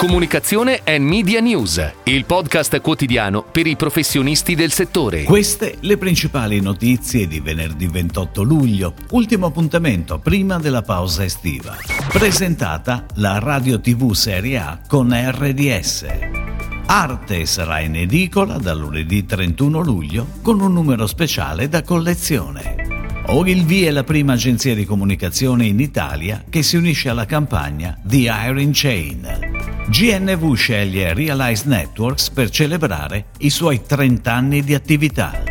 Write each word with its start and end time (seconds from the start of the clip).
Comunicazione 0.00 0.80
e 0.82 0.98
Media 0.98 1.40
News, 1.40 1.92
il 2.04 2.24
podcast 2.24 2.80
quotidiano 2.80 3.42
per 3.42 3.66
i 3.66 3.76
professionisti 3.76 4.54
del 4.54 4.72
settore. 4.72 5.24
Queste 5.24 5.76
le 5.80 5.98
principali 5.98 6.58
notizie 6.62 7.26
di 7.26 7.38
venerdì 7.40 7.86
28 7.86 8.42
luglio, 8.42 8.94
ultimo 9.10 9.44
appuntamento 9.44 10.18
prima 10.18 10.58
della 10.58 10.80
pausa 10.80 11.22
estiva. 11.22 11.76
Presentata 12.08 13.04
la 13.16 13.38
Radio 13.40 13.78
TV 13.78 14.12
Serie 14.12 14.56
A 14.56 14.80
con 14.88 15.12
RDS. 15.12 16.06
Arte 16.86 17.44
sarà 17.44 17.80
in 17.80 17.96
edicola 17.96 18.56
da 18.56 18.72
lunedì 18.72 19.26
31 19.26 19.82
luglio 19.82 20.26
con 20.40 20.62
un 20.62 20.72
numero 20.72 21.06
speciale 21.06 21.68
da 21.68 21.82
collezione. 21.82 23.22
Ogilvy 23.26 23.82
è 23.82 23.90
la 23.90 24.02
prima 24.02 24.32
agenzia 24.32 24.74
di 24.74 24.86
comunicazione 24.86 25.66
in 25.66 25.78
Italia 25.78 26.42
che 26.48 26.62
si 26.62 26.78
unisce 26.78 27.10
alla 27.10 27.26
campagna 27.26 28.00
The 28.02 28.32
Iron 28.46 28.70
Chain. 28.72 29.49
GNV 29.88 30.54
sceglie 30.54 31.14
Realize 31.14 31.66
Networks 31.66 32.30
per 32.30 32.50
celebrare 32.50 33.26
i 33.38 33.50
suoi 33.50 33.82
30 33.84 34.32
anni 34.32 34.62
di 34.62 34.74
attività. 34.74 35.42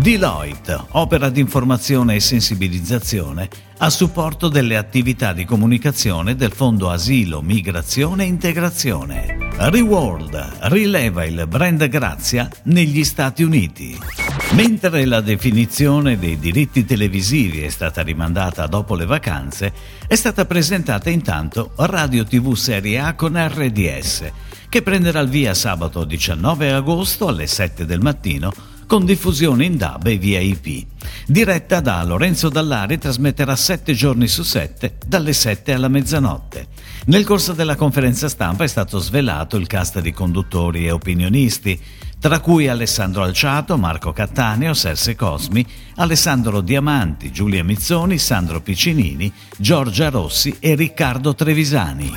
Deloitte, 0.00 0.78
opera 0.92 1.28
di 1.28 1.40
informazione 1.40 2.14
e 2.14 2.20
sensibilizzazione 2.20 3.48
a 3.78 3.90
supporto 3.90 4.48
delle 4.48 4.76
attività 4.76 5.32
di 5.32 5.44
comunicazione 5.44 6.34
del 6.34 6.52
Fondo 6.52 6.90
Asilo, 6.90 7.42
Migrazione 7.42 8.24
e 8.24 8.28
Integrazione. 8.28 9.36
Reworld 9.56 10.58
rileva 10.62 11.24
il 11.24 11.46
brand 11.48 11.86
Grazia 11.88 12.48
negli 12.64 13.04
Stati 13.04 13.42
Uniti. 13.42 14.21
Mentre 14.54 15.06
la 15.06 15.22
definizione 15.22 16.18
dei 16.18 16.38
diritti 16.38 16.84
televisivi 16.84 17.62
è 17.62 17.70
stata 17.70 18.02
rimandata 18.02 18.66
dopo 18.66 18.94
le 18.94 19.06
vacanze, 19.06 19.72
è 20.06 20.14
stata 20.14 20.44
presentata 20.44 21.08
intanto 21.08 21.72
Radio 21.76 22.22
TV 22.24 22.52
Serie 22.52 22.98
A 22.98 23.14
con 23.14 23.34
RDS, 23.34 24.30
che 24.68 24.82
prenderà 24.82 25.20
il 25.20 25.30
via 25.30 25.54
sabato 25.54 26.04
19 26.04 26.70
agosto 26.70 27.28
alle 27.28 27.46
7 27.46 27.86
del 27.86 28.00
mattino 28.00 28.71
con 28.92 29.06
diffusione 29.06 29.64
in 29.64 29.78
DAB 29.78 30.08
e 30.08 30.18
VIP. 30.18 30.84
Diretta 31.26 31.80
da 31.80 32.04
Lorenzo 32.04 32.50
Dallari 32.50 32.98
trasmetterà 32.98 33.56
7 33.56 33.94
giorni 33.94 34.28
su 34.28 34.42
7 34.42 34.98
dalle 35.06 35.32
7 35.32 35.72
alla 35.72 35.88
mezzanotte. 35.88 36.66
Nel 37.06 37.24
corso 37.24 37.54
della 37.54 37.74
conferenza 37.74 38.28
stampa 38.28 38.64
è 38.64 38.66
stato 38.66 38.98
svelato 38.98 39.56
il 39.56 39.66
cast 39.66 40.00
di 40.00 40.12
conduttori 40.12 40.84
e 40.84 40.90
opinionisti 40.90 41.80
tra 42.20 42.40
cui 42.40 42.68
Alessandro 42.68 43.22
Alciato, 43.22 43.78
Marco 43.78 44.12
Cattaneo, 44.12 44.74
Serse 44.74 45.16
Cosmi, 45.16 45.66
Alessandro 45.96 46.60
Diamanti, 46.60 47.32
Giulia 47.32 47.64
Mizzoni, 47.64 48.18
Sandro 48.18 48.60
Piccinini, 48.60 49.32
Giorgia 49.56 50.10
Rossi 50.10 50.54
e 50.60 50.74
Riccardo 50.74 51.34
Trevisani. 51.34 52.14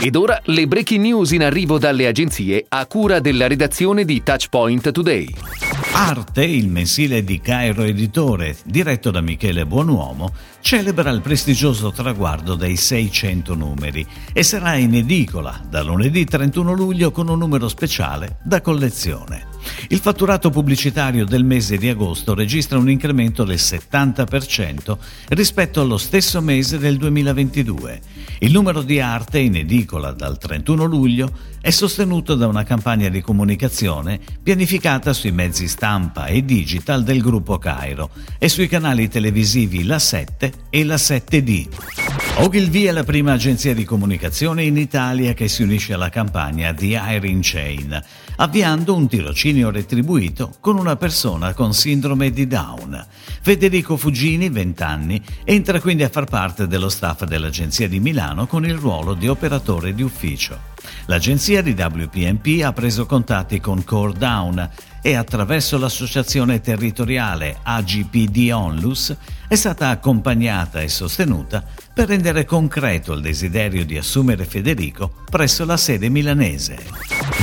Ed 0.00 0.16
ora 0.16 0.40
le 0.46 0.66
breaking 0.66 1.00
news 1.00 1.30
in 1.30 1.44
arrivo 1.44 1.78
dalle 1.78 2.08
agenzie 2.08 2.66
a 2.68 2.84
cura 2.86 3.20
della 3.20 3.46
redazione 3.46 4.04
di 4.04 4.20
Touchpoint 4.20 4.90
Today. 4.90 5.67
Arte, 6.00 6.44
il 6.44 6.68
mensile 6.68 7.24
di 7.24 7.40
Cairo 7.40 7.82
Editore, 7.82 8.56
diretto 8.64 9.10
da 9.10 9.20
Michele 9.20 9.66
Buonuomo, 9.66 10.32
celebra 10.60 11.10
il 11.10 11.20
prestigioso 11.20 11.90
traguardo 11.90 12.54
dei 12.54 12.76
600 12.76 13.56
numeri 13.56 14.06
e 14.32 14.44
sarà 14.44 14.76
in 14.76 14.94
edicola 14.94 15.60
da 15.68 15.82
lunedì 15.82 16.24
31 16.24 16.72
luglio 16.72 17.10
con 17.10 17.26
un 17.26 17.38
numero 17.38 17.66
speciale 17.66 18.38
da 18.44 18.60
collezione. 18.60 19.57
Il 19.88 20.00
fatturato 20.00 20.50
pubblicitario 20.50 21.24
del 21.24 21.44
mese 21.44 21.78
di 21.78 21.88
agosto 21.88 22.34
registra 22.34 22.78
un 22.78 22.90
incremento 22.90 23.44
del 23.44 23.56
70% 23.56 24.96
rispetto 25.28 25.80
allo 25.80 25.96
stesso 25.96 26.40
mese 26.40 26.78
del 26.78 26.96
2022. 26.96 28.00
Il 28.40 28.52
numero 28.52 28.82
di 28.82 29.00
arte 29.00 29.38
in 29.38 29.56
edicola 29.56 30.12
dal 30.12 30.38
31 30.38 30.84
luglio 30.84 31.30
è 31.60 31.70
sostenuto 31.70 32.34
da 32.34 32.46
una 32.46 32.64
campagna 32.64 33.08
di 33.08 33.20
comunicazione 33.20 34.20
pianificata 34.42 35.12
sui 35.12 35.32
mezzi 35.32 35.66
stampa 35.66 36.26
e 36.26 36.44
digital 36.44 37.02
del 37.02 37.20
gruppo 37.20 37.58
Cairo 37.58 38.10
e 38.38 38.48
sui 38.48 38.68
canali 38.68 39.08
televisivi 39.08 39.84
La 39.84 39.98
7 39.98 40.52
e 40.70 40.84
La 40.84 40.96
7D. 40.96 41.97
Ogilvy 42.40 42.84
è 42.84 42.92
la 42.92 43.02
prima 43.02 43.32
agenzia 43.32 43.74
di 43.74 43.84
comunicazione 43.84 44.62
in 44.62 44.76
Italia 44.76 45.34
che 45.34 45.48
si 45.48 45.64
unisce 45.64 45.94
alla 45.94 46.08
campagna 46.08 46.72
The 46.72 46.86
Iron 46.86 47.40
Chain, 47.42 48.00
avviando 48.36 48.94
un 48.94 49.08
tirocinio 49.08 49.70
retribuito 49.70 50.54
con 50.60 50.78
una 50.78 50.94
persona 50.94 51.52
con 51.52 51.74
sindrome 51.74 52.30
di 52.30 52.46
Down. 52.46 53.04
Federico 53.40 53.96
Fugini, 53.96 54.50
20 54.50 54.82
anni, 54.84 55.20
entra 55.42 55.80
quindi 55.80 56.04
a 56.04 56.08
far 56.08 56.26
parte 56.26 56.68
dello 56.68 56.88
staff 56.88 57.24
dell'agenzia 57.24 57.88
di 57.88 57.98
Milano 57.98 58.46
con 58.46 58.64
il 58.64 58.76
ruolo 58.76 59.14
di 59.14 59.26
operatore 59.26 59.92
di 59.92 60.02
ufficio. 60.02 60.76
L'agenzia 61.06 61.60
di 61.60 61.72
WPMP 61.72 62.62
ha 62.62 62.72
preso 62.72 63.04
contatti 63.04 63.60
con 63.60 63.82
Core 63.82 64.16
Down 64.16 64.70
e 65.00 65.14
attraverso 65.14 65.78
l'associazione 65.78 66.60
territoriale 66.60 67.58
AGPD 67.62 68.50
Onlus 68.52 69.14
è 69.46 69.54
stata 69.54 69.88
accompagnata 69.88 70.80
e 70.80 70.88
sostenuta 70.88 71.64
per 71.94 72.08
rendere 72.08 72.44
concreto 72.44 73.12
il 73.12 73.22
desiderio 73.22 73.84
di 73.84 73.96
assumere 73.96 74.44
Federico 74.44 75.24
presso 75.30 75.64
la 75.64 75.76
sede 75.76 76.08
milanese. 76.08 76.76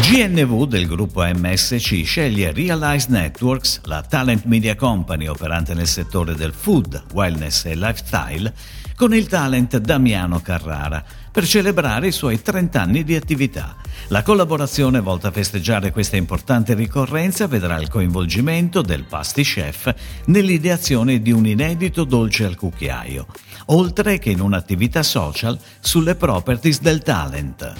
GNV 0.02 0.68
del 0.68 0.88
gruppo 0.88 1.24
MSC 1.24 2.04
sceglie 2.04 2.52
Realize 2.52 3.08
Networks, 3.10 3.82
la 3.86 4.02
talent 4.02 4.44
media 4.46 4.76
company 4.76 5.28
operante 5.28 5.74
nel 5.74 5.88
settore 5.88 6.36
del 6.36 6.54
food, 6.54 7.04
wellness 7.14 7.66
e 7.66 7.76
lifestyle, 7.76 8.54
con 8.96 9.14
il 9.14 9.28
talent 9.28 9.78
Damiano 9.78 10.40
Carrara 10.40 11.04
per 11.36 11.46
celebrare 11.46 12.08
i 12.08 12.12
suoi 12.14 12.42
30 12.42 12.82
anni 12.82 13.04
di 13.04 13.14
attività. 13.14 13.76
La 14.10 14.24
collaborazione 14.24 15.02
volta 15.02 15.30
a 15.30 15.32
festeggiare 15.32 15.92
questa 15.92 16.16
importante 16.16 16.76
ricorrenza 16.76 17.48
vedrà 17.48 17.78
il 17.78 17.90
coinvolgimento 17.90 18.82
del 18.82 19.04
Pasti 19.04 19.44
Chef 19.44 19.94
nell'ideazione 20.26 21.22
di 21.22 21.32
un 21.32 21.46
inedito 21.46 22.06
dolce 22.06 22.46
al 22.46 22.56
cucchiaio, 22.56 23.26
oltre 23.66 24.20
che 24.20 24.30
in 24.30 24.40
un'attività 24.40 25.04
social 25.04 25.60
sulle 25.80 26.16
properties 26.16 26.80
del 26.80 27.02
talent. 27.02 27.74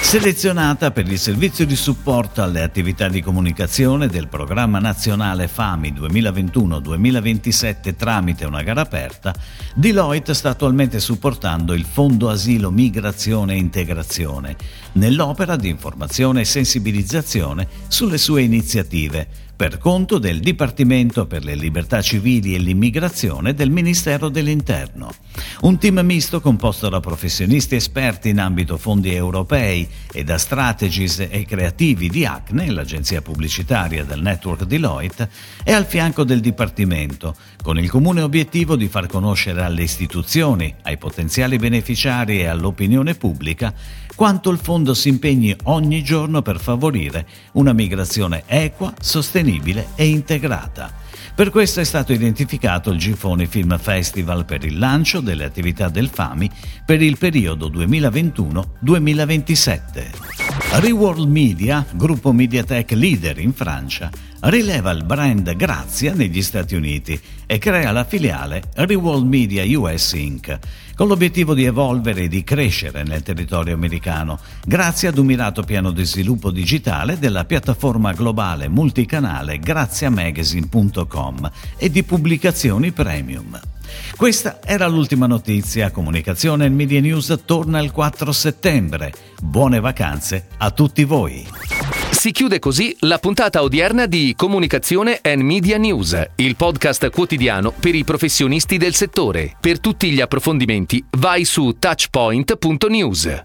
Selezionata 0.00 0.90
per 0.90 1.10
il 1.10 1.18
servizio 1.18 1.66
di 1.66 1.76
supporto 1.76 2.42
alle 2.42 2.62
attività 2.62 3.08
di 3.08 3.22
comunicazione 3.22 4.06
del 4.06 4.28
programma 4.28 4.78
nazionale 4.78 5.48
FAMI 5.48 5.92
2021-2027 5.92 7.96
tramite 7.96 8.44
una 8.44 8.62
gara 8.62 8.82
aperta, 8.82 9.34
Deloitte 9.74 10.34
sta 10.34 10.54
attualmente 10.60 11.00
supportando 11.00 11.72
il 11.72 11.86
Fondo 11.86 12.28
Asilo 12.28 12.70
Migrazione 12.70 13.54
e 13.54 13.56
integrazione, 13.56 14.56
nell'opera 14.92 15.56
di 15.56 15.70
informazione 15.70 16.42
e 16.42 16.44
sensibilizzazione 16.44 17.66
sulle 17.88 18.18
sue 18.18 18.42
iniziative, 18.42 19.49
per 19.60 19.76
conto 19.76 20.16
del 20.16 20.40
Dipartimento 20.40 21.26
per 21.26 21.44
le 21.44 21.54
Libertà 21.54 22.00
Civili 22.00 22.54
e 22.54 22.58
l'Immigrazione 22.58 23.52
del 23.52 23.68
Ministero 23.68 24.30
dell'Interno. 24.30 25.12
Un 25.60 25.76
team 25.76 25.98
misto 25.98 26.40
composto 26.40 26.88
da 26.88 27.00
professionisti 27.00 27.74
esperti 27.74 28.30
in 28.30 28.40
ambito 28.40 28.78
fondi 28.78 29.14
europei 29.14 29.86
e 30.10 30.24
da 30.24 30.38
strategies 30.38 31.26
e 31.28 31.44
creativi 31.44 32.08
di 32.08 32.24
ACNE, 32.24 32.70
l'agenzia 32.70 33.20
pubblicitaria 33.20 34.02
del 34.02 34.22
network 34.22 34.64
Deloitte, 34.64 35.28
è 35.62 35.72
al 35.72 35.84
fianco 35.84 36.24
del 36.24 36.40
Dipartimento, 36.40 37.36
con 37.62 37.78
il 37.78 37.90
comune 37.90 38.22
obiettivo 38.22 38.76
di 38.76 38.88
far 38.88 39.08
conoscere 39.08 39.60
alle 39.62 39.82
istituzioni, 39.82 40.74
ai 40.84 40.96
potenziali 40.96 41.58
beneficiari 41.58 42.40
e 42.40 42.46
all'opinione 42.46 43.14
pubblica 43.14 43.74
quanto 44.20 44.50
il 44.50 44.58
fondo 44.58 44.92
si 44.92 45.08
impegni 45.08 45.56
ogni 45.62 46.04
giorno 46.04 46.42
per 46.42 46.60
favorire 46.60 47.26
una 47.52 47.72
migrazione 47.72 48.42
equa, 48.44 48.92
sostenibile 49.00 49.92
e 49.94 50.08
integrata. 50.08 50.92
Per 51.34 51.48
questo 51.48 51.80
è 51.80 51.84
stato 51.84 52.12
identificato 52.12 52.90
il 52.90 52.98
Gifoni 52.98 53.46
Film 53.46 53.78
Festival 53.78 54.44
per 54.44 54.62
il 54.64 54.78
lancio 54.78 55.20
delle 55.20 55.44
attività 55.44 55.88
del 55.88 56.10
FAMI 56.10 56.50
per 56.84 57.00
il 57.00 57.16
periodo 57.16 57.70
2021-2027. 57.70 60.19
Reworld 60.72 61.28
Media, 61.28 61.84
gruppo 61.92 62.32
Mediatek 62.32 62.92
leader 62.92 63.38
in 63.40 63.52
Francia, 63.52 64.08
rileva 64.42 64.92
il 64.92 65.02
brand 65.04 65.54
Grazia 65.56 66.14
negli 66.14 66.40
Stati 66.42 66.76
Uniti 66.76 67.20
e 67.44 67.58
crea 67.58 67.90
la 67.90 68.04
filiale 68.04 68.62
Reworld 68.74 69.26
Media 69.26 69.64
US 69.78 70.12
Inc., 70.12 70.58
con 70.94 71.08
l'obiettivo 71.08 71.54
di 71.54 71.64
evolvere 71.64 72.22
e 72.22 72.28
di 72.28 72.44
crescere 72.44 73.02
nel 73.02 73.24
territorio 73.24 73.74
americano, 73.74 74.38
grazie 74.64 75.08
ad 75.08 75.18
un 75.18 75.26
mirato 75.26 75.64
piano 75.64 75.90
di 75.90 76.04
sviluppo 76.04 76.52
digitale 76.52 77.18
della 77.18 77.44
piattaforma 77.44 78.12
globale 78.12 78.68
multicanale 78.68 79.58
graziamagazine.com 79.58 81.50
e 81.78 81.90
di 81.90 82.04
pubblicazioni 82.04 82.92
premium. 82.92 83.60
Questa 84.16 84.60
era 84.64 84.86
l'ultima 84.86 85.26
notizia. 85.26 85.90
Comunicazione 85.90 86.66
e 86.66 86.68
Media 86.68 87.00
News 87.00 87.42
torna 87.44 87.80
il 87.80 87.90
4 87.90 88.32
settembre. 88.32 89.12
Buone 89.40 89.80
vacanze 89.80 90.48
a 90.58 90.70
tutti 90.70 91.04
voi. 91.04 91.46
Si 92.10 92.32
chiude 92.32 92.58
così 92.58 92.94
la 93.00 93.18
puntata 93.18 93.62
odierna 93.62 94.04
di 94.04 94.34
Comunicazione 94.36 95.20
and 95.22 95.40
Media 95.40 95.78
News, 95.78 96.22
il 96.34 96.56
podcast 96.56 97.08
quotidiano 97.08 97.72
per 97.72 97.94
i 97.94 98.04
professionisti 98.04 98.76
del 98.76 98.94
settore. 98.94 99.56
Per 99.58 99.80
tutti 99.80 100.10
gli 100.10 100.20
approfondimenti 100.20 101.02
vai 101.12 101.44
su 101.44 101.76
touchpoint.news. 101.78 103.44